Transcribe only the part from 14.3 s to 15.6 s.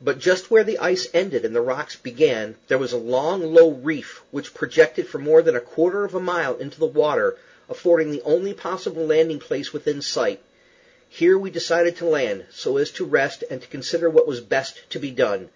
best to be done.